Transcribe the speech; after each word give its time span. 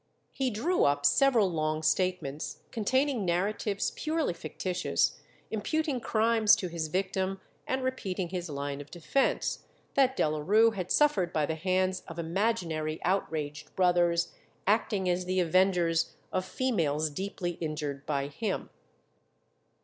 He 0.31 0.49
drew 0.49 0.83
up 0.85 1.05
several 1.05 1.47
long 1.47 1.83
statements, 1.83 2.63
containing 2.71 3.23
narratives 3.23 3.91
purely 3.95 4.33
fictitious, 4.33 5.19
imputing 5.51 5.99
crimes 5.99 6.55
to 6.55 6.69
his 6.69 6.87
victim, 6.87 7.39
and 7.67 7.83
repeating 7.83 8.29
his 8.29 8.49
line 8.49 8.81
of 8.81 8.89
defence, 8.89 9.67
that 9.93 10.17
Delarue 10.17 10.71
had 10.71 10.91
suffered 10.91 11.31
by 11.31 11.45
the 11.45 11.53
hands 11.53 12.01
of 12.07 12.17
imaginary 12.17 12.99
outraged 13.03 13.75
brothers 13.75 14.33
acting 14.65 15.07
as 15.07 15.25
the 15.25 15.39
avengers 15.39 16.13
of 16.31 16.45
females 16.45 17.11
deeply 17.11 17.51
injured 17.61 18.03
by 18.07 18.25
him. 18.27 18.71